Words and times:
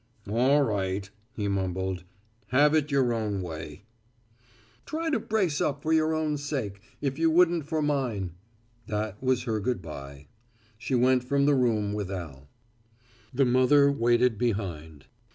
"All 0.27 0.63
right," 0.63 1.07
he 1.35 1.47
mumbled, 1.47 2.05
"have 2.47 2.73
it 2.73 2.89
your 2.89 3.13
own 3.13 3.43
way." 3.43 3.83
"Try 4.87 5.11
to 5.11 5.19
brace 5.19 5.61
up 5.61 5.83
for 5.83 5.93
your 5.93 6.15
own 6.15 6.37
sake, 6.39 6.81
if 7.01 7.19
you 7.19 7.29
wouldn't 7.29 7.67
for 7.67 7.83
mine." 7.83 8.31
That 8.87 9.21
was 9.21 9.43
her 9.43 9.59
good 9.59 9.79
bye. 9.83 10.25
She 10.79 10.95
went 10.95 11.23
from 11.23 11.45
the 11.45 11.53
room 11.53 11.93
with 11.93 12.09
Al. 12.09 12.47
The 13.31 13.45
mother 13.45 13.91
waited 13.91 14.39
behind. 14.39 15.05